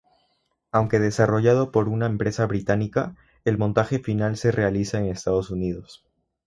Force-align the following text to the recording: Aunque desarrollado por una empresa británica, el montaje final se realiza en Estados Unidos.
Aunque 0.71 0.97
desarrollado 0.97 1.71
por 1.71 1.87
una 1.87 2.07
empresa 2.07 2.47
británica, 2.47 3.15
el 3.45 3.59
montaje 3.59 3.99
final 3.99 4.35
se 4.35 4.51
realiza 4.51 4.97
en 4.97 5.05
Estados 5.05 5.51
Unidos. 5.51 6.03